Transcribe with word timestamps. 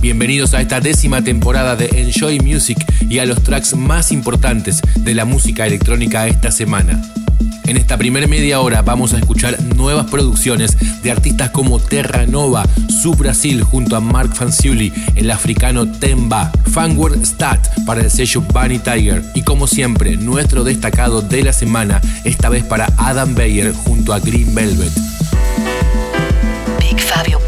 Bienvenidos 0.00 0.54
a 0.54 0.60
esta 0.60 0.80
décima 0.80 1.22
temporada 1.22 1.74
de 1.74 1.86
Enjoy 1.86 2.38
Music 2.38 2.78
y 3.08 3.18
a 3.18 3.26
los 3.26 3.42
tracks 3.42 3.74
más 3.74 4.12
importantes 4.12 4.80
de 4.94 5.12
la 5.12 5.24
música 5.24 5.66
electrónica 5.66 6.28
esta 6.28 6.52
semana. 6.52 7.02
En 7.66 7.76
esta 7.76 7.98
primera 7.98 8.28
media 8.28 8.60
hora 8.60 8.82
vamos 8.82 9.12
a 9.12 9.18
escuchar 9.18 9.60
nuevas 9.74 10.06
producciones 10.06 10.76
de 11.02 11.10
artistas 11.10 11.50
como 11.50 11.80
Terra 11.80 12.26
Nova, 12.26 12.64
Sub 13.02 13.16
Brasil 13.16 13.64
junto 13.64 13.96
a 13.96 14.00
Mark 14.00 14.36
Fanciulli, 14.36 14.92
el 15.16 15.32
africano 15.32 15.90
Temba, 15.90 16.52
Fanword 16.70 17.24
Stat 17.24 17.84
para 17.84 18.00
el 18.02 18.10
sello 18.10 18.40
Bunny 18.40 18.78
Tiger 18.78 19.24
y 19.34 19.42
como 19.42 19.66
siempre 19.66 20.16
nuestro 20.16 20.62
destacado 20.62 21.22
de 21.22 21.42
la 21.42 21.52
semana, 21.52 22.00
esta 22.22 22.48
vez 22.48 22.62
para 22.62 22.88
Adam 22.98 23.34
Bayer 23.34 23.72
junto 23.72 24.12
a 24.12 24.20
Green 24.20 24.54
Velvet. 24.54 24.92
BigFabio.com 26.78 27.47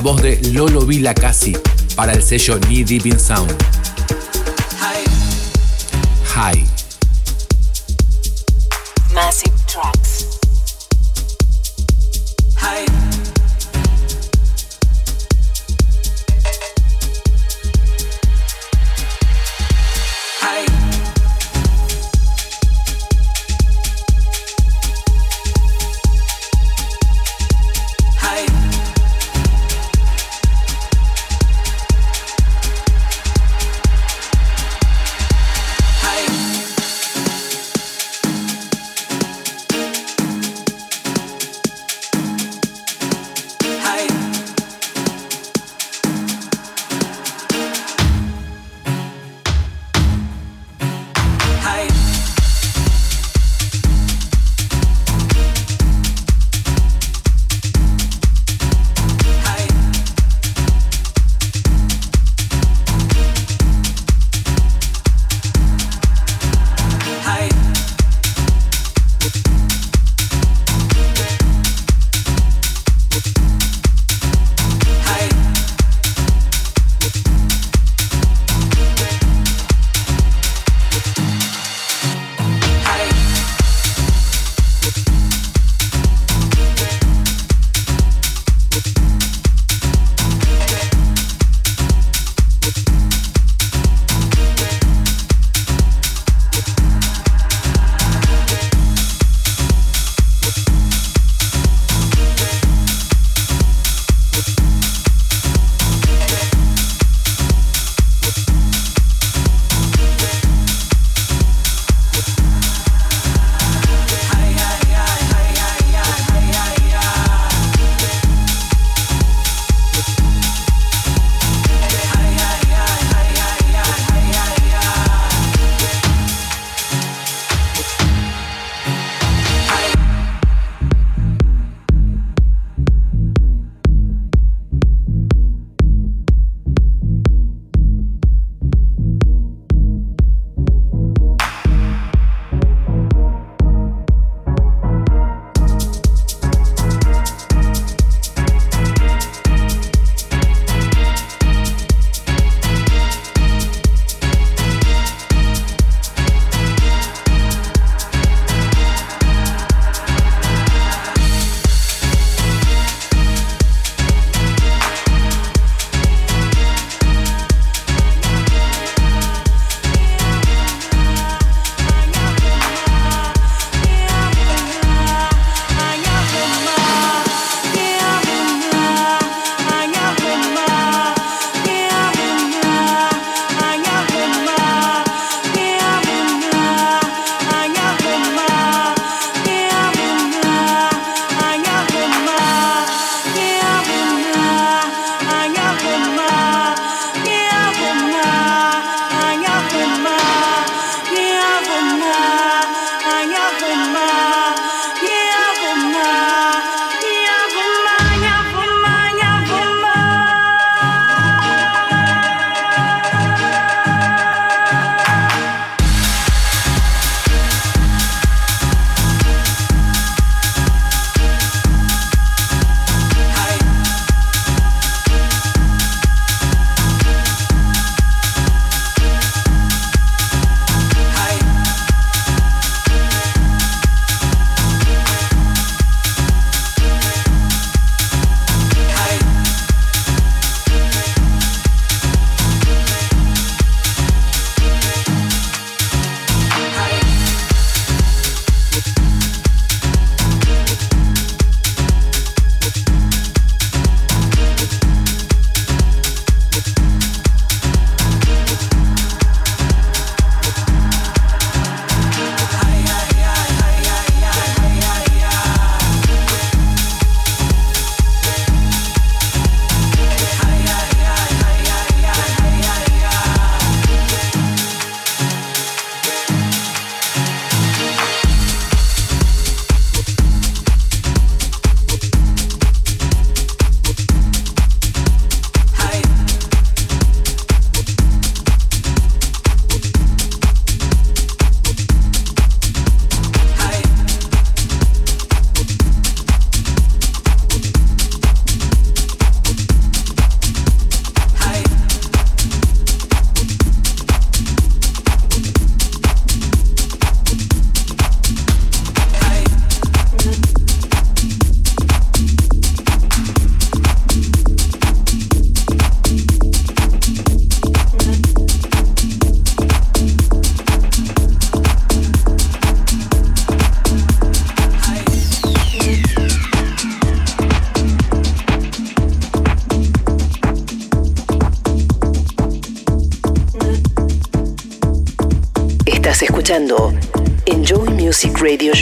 La 0.00 0.12
voz 0.12 0.22
de 0.22 0.40
Lolo 0.52 0.86
Vila 0.86 1.12
Casi 1.12 1.54
para 1.94 2.14
el 2.14 2.22
sello 2.22 2.58
Knee 2.58 2.84
Deep 2.84 3.04
in 3.04 3.20
Sound. 3.20 3.79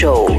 Music 0.00 0.37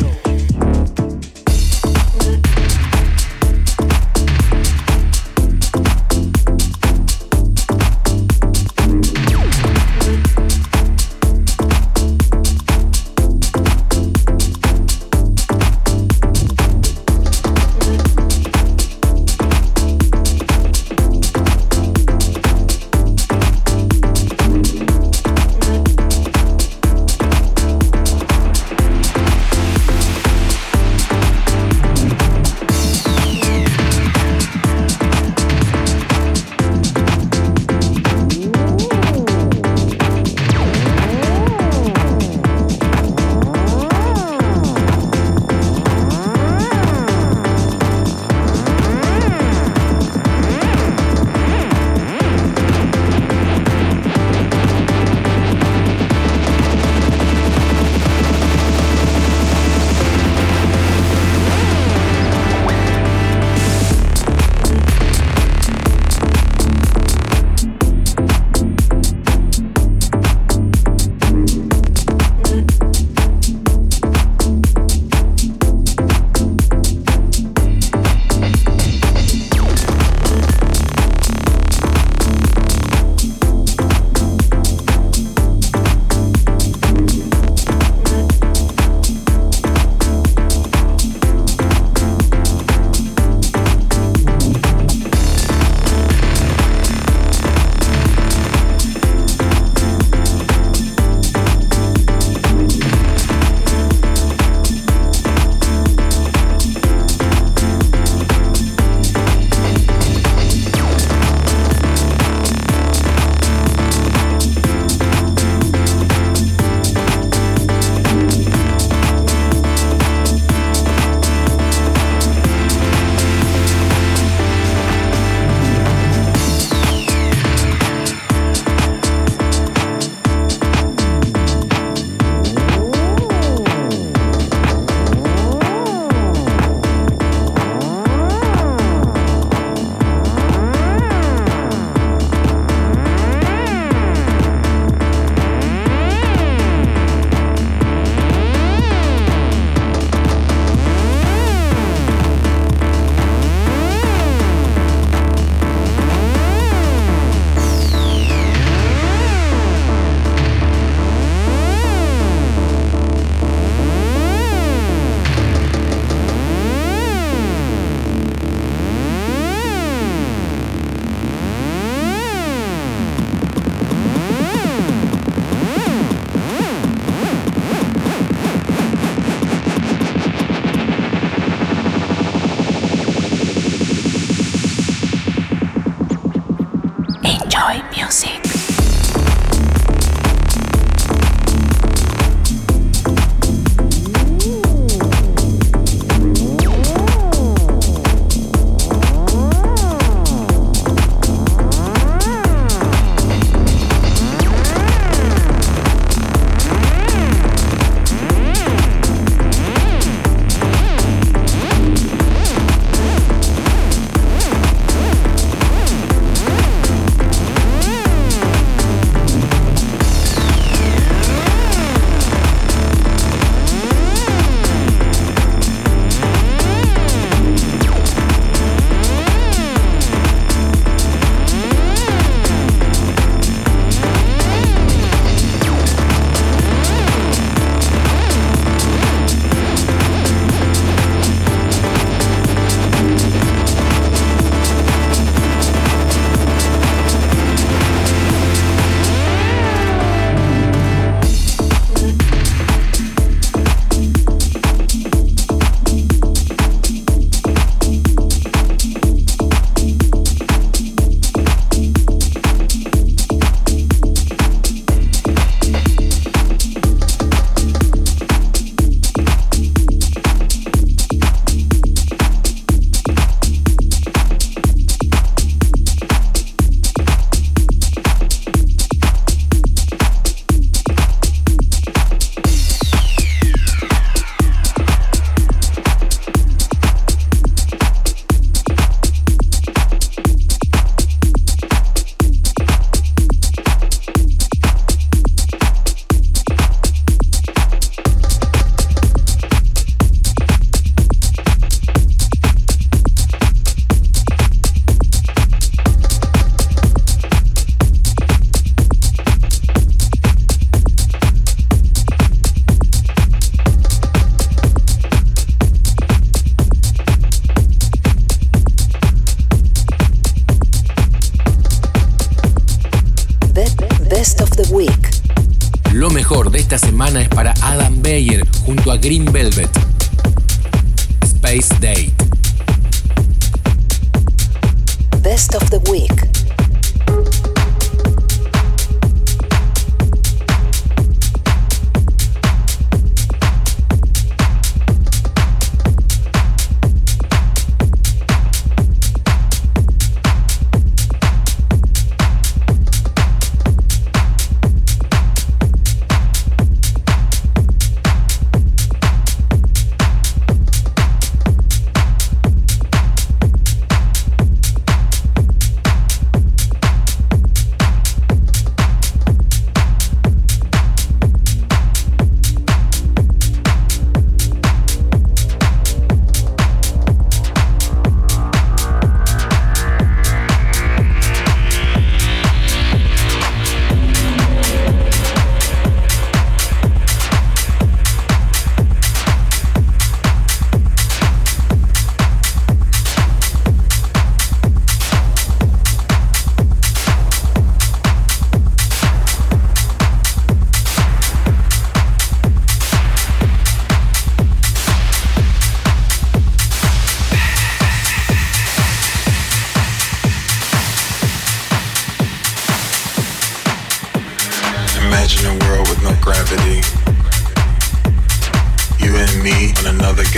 See. 188.12 188.39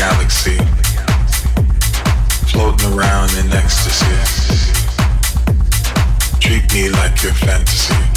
galaxy, 0.01 0.57
floating 2.49 2.91
around 2.91 3.29
in 3.37 3.51
ecstasy. 3.53 4.07
Treat 6.39 6.73
me 6.73 6.89
like 6.89 7.21
your 7.21 7.33
fantasy. 7.33 8.10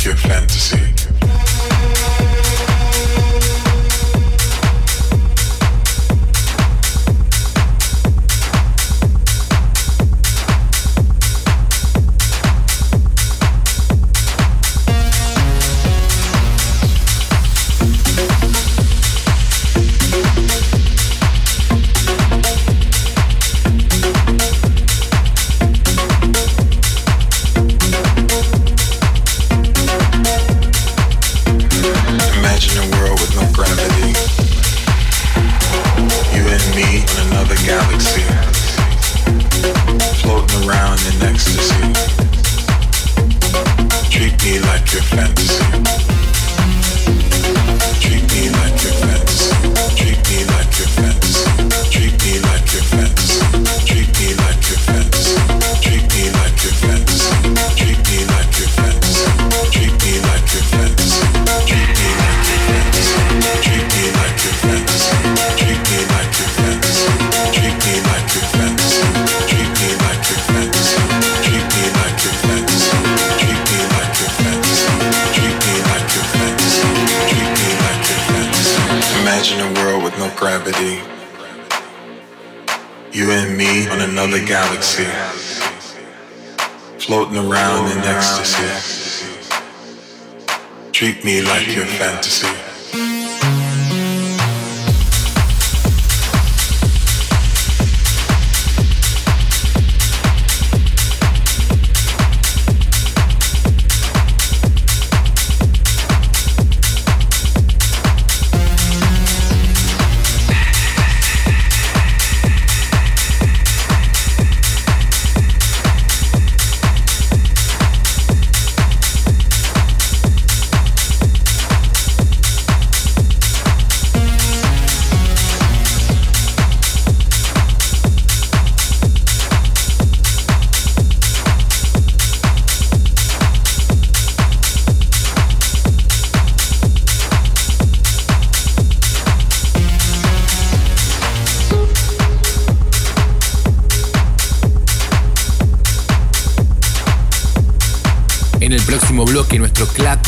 your 0.00 0.16
fantasy. 0.16 1.01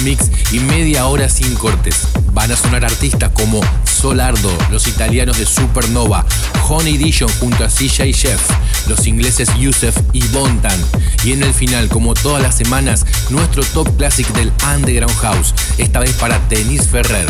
Mix 0.04 0.30
y 0.52 0.60
media 0.60 1.06
hora 1.06 1.30
sin 1.30 1.54
cortes. 1.54 2.06
Van 2.32 2.52
a 2.52 2.56
sonar 2.56 2.84
artistas 2.84 3.30
como 3.32 3.60
Solardo, 3.84 4.52
los 4.70 4.86
italianos 4.86 5.38
de 5.38 5.46
Supernova, 5.46 6.26
Honey 6.68 6.98
Dijon 6.98 7.30
junto 7.40 7.64
a 7.64 7.68
CJ 7.68 8.12
Chef, 8.12 8.40
los 8.86 9.06
ingleses 9.06 9.48
Yusef 9.58 9.96
y 10.12 10.22
Bontan. 10.28 10.78
Y 11.24 11.32
en 11.32 11.42
el 11.42 11.54
final, 11.54 11.88
como 11.88 12.12
todas 12.12 12.42
las 12.42 12.54
semanas, 12.54 13.06
nuestro 13.30 13.64
top 13.64 13.96
classic 13.96 14.26
del 14.34 14.52
Underground 14.76 15.16
House, 15.16 15.54
esta 15.78 16.00
vez 16.00 16.12
para 16.16 16.38
Denis 16.50 16.86
Ferrer. 16.86 17.26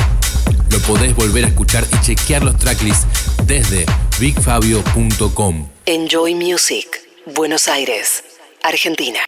Lo 0.71 0.81
podés 0.81 1.15
volver 1.15 1.45
a 1.45 1.49
escuchar 1.49 1.87
y 1.93 2.05
chequear 2.05 2.43
los 2.43 2.59
tracklists 2.59 3.07
desde 3.47 3.87
bigfabio.com. 4.19 5.69
Enjoy 5.87 6.35
Music, 6.35 6.89
Buenos 7.37 7.69
Aires, 7.69 8.25
Argentina. 8.65 9.21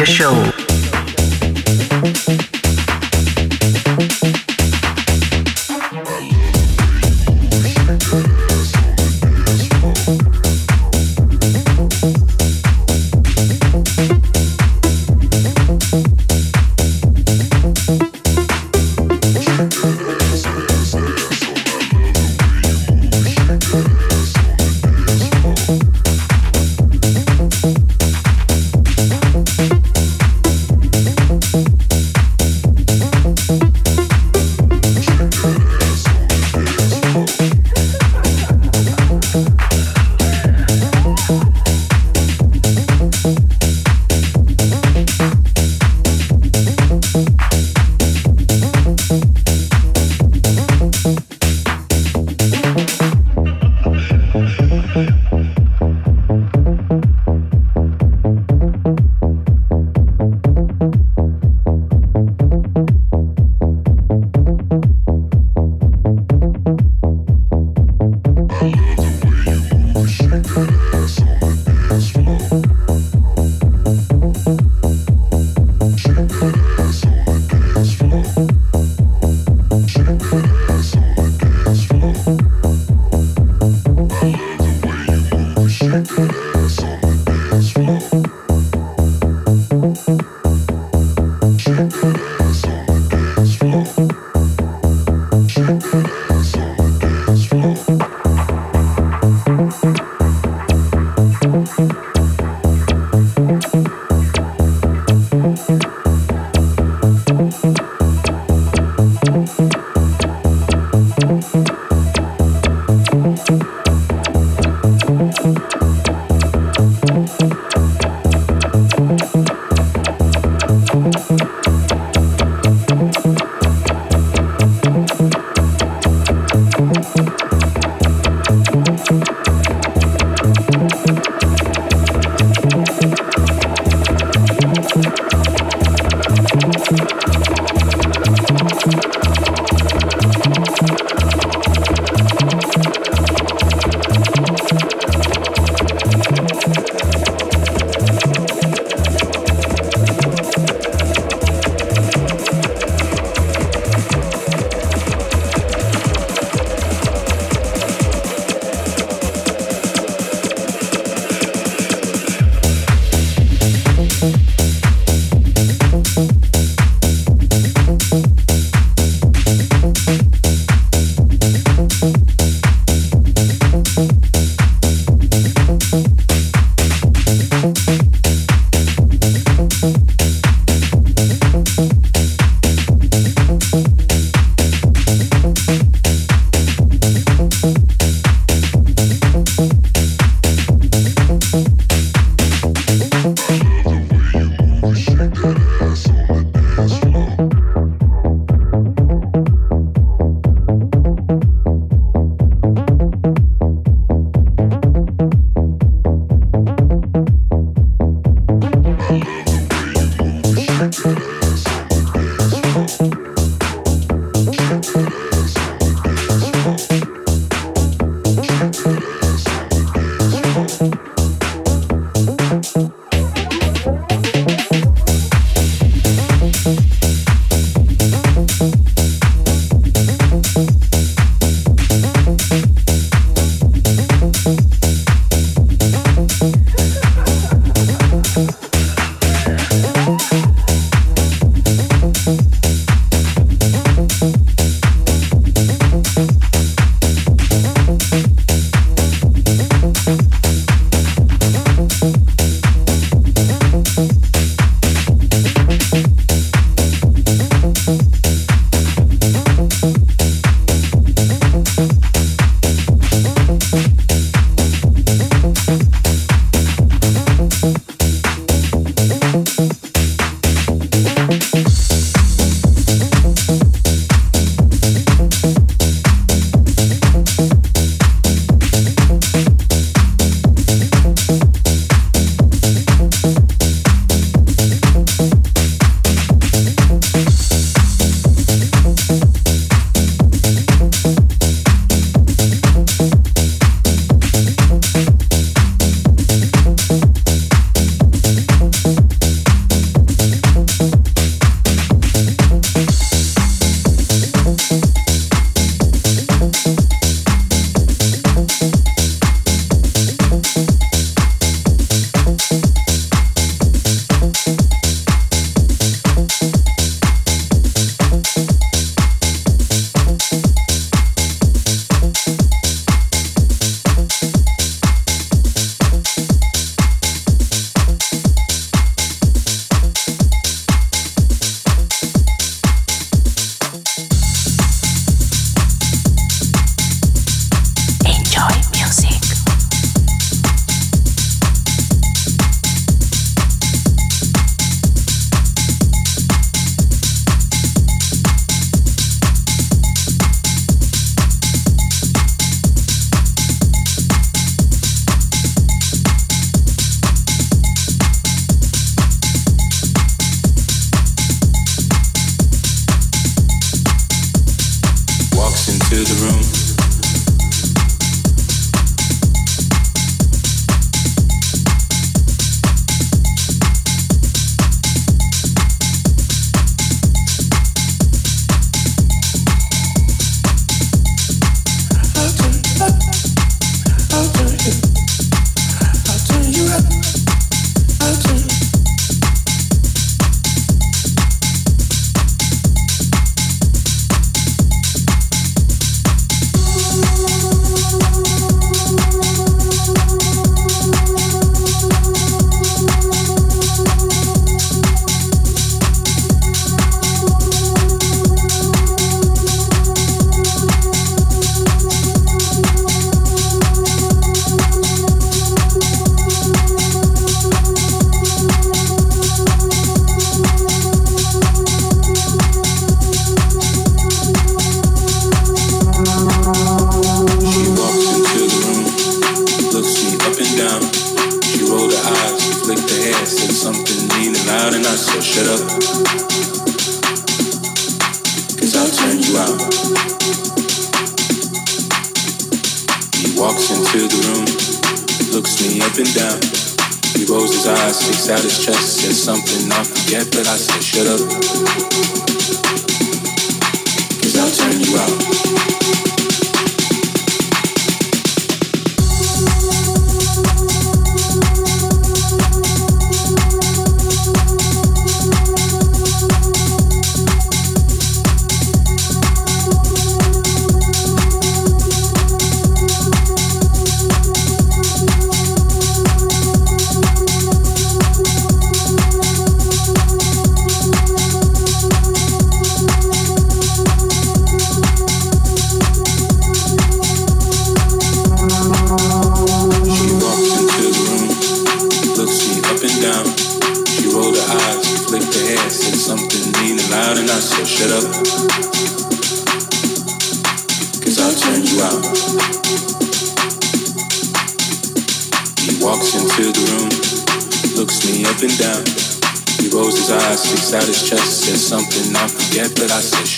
Radio 0.00 0.14
Show. 0.14 0.49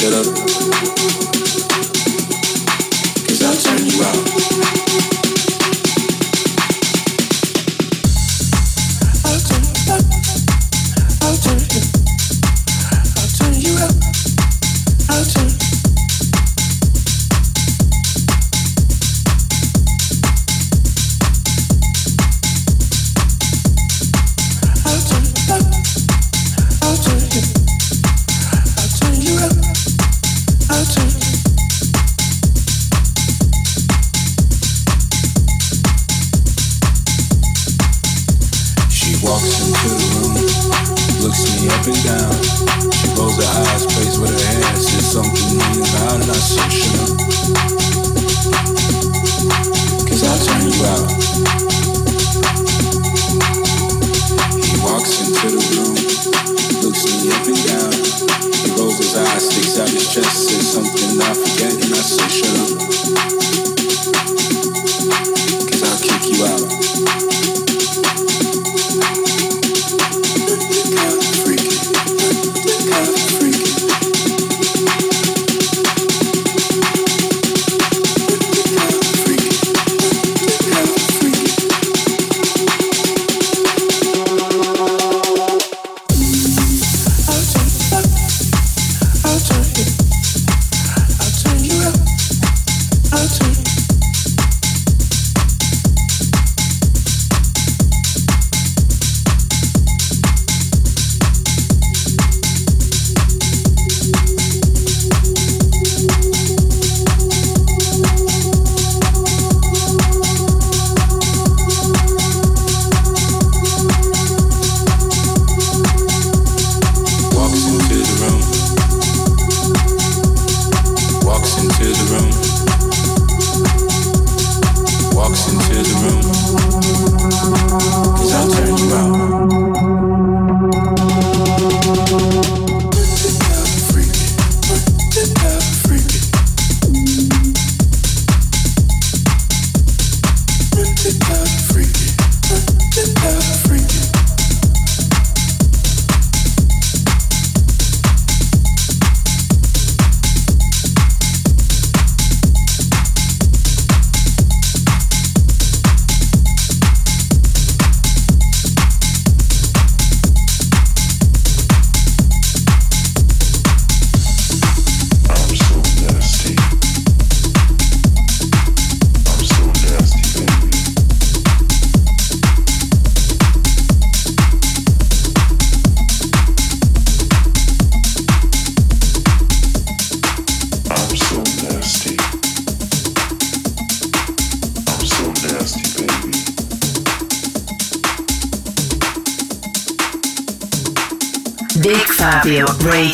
Shut 0.03 0.15
up. 0.15 0.25
Cause 3.27 3.43
I'll 3.43 3.57
turn 3.57 3.87
you 3.87 4.03
out. 4.03 4.92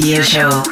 Radio 0.08 0.22
Show. 0.22 0.67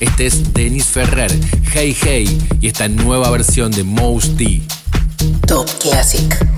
Este 0.00 0.26
es 0.26 0.54
Denis 0.54 0.86
Ferrer, 0.86 1.30
Hey 1.72 1.96
Hey, 2.00 2.38
y 2.60 2.68
esta 2.68 2.88
nueva 2.88 3.30
versión 3.30 3.72
de 3.72 3.82
Mouse 3.82 4.36
D. 4.36 4.62
Top 5.46 5.68
Classic. 5.80 6.57